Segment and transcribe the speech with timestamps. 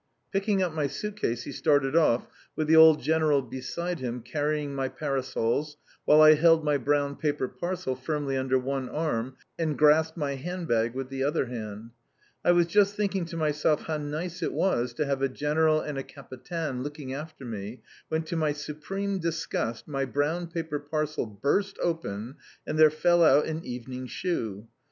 [0.33, 4.73] Picking up my suit case he started off, with the old General beside him carrying
[4.73, 10.17] my parasols, while I held my brown paper parcel firmly under one arm, and grasped
[10.17, 11.91] my hand bag with the other hand.
[12.43, 15.99] I was just thinking to myself how nice it was to have a General and
[15.99, 21.77] a Capitaine looking after me, when, to my supreme disgust, my brown paper parcel burst
[21.79, 24.67] open, and there fell out an evening shoe.